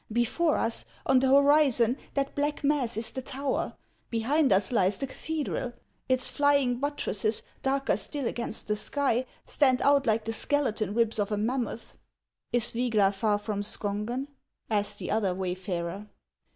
[0.11, 3.75] Before us, on the horizon, that black mass is the tower;
[4.09, 5.73] behind us lies the cathedral;
[6.09, 11.31] its flying buttresses, darker still against the sky, stand out like the skeleton ribs of
[11.31, 11.97] a mammoth.""
[12.51, 14.27] Is Vygla far from Skongen?"
[14.71, 16.07] asked the other wayfarer.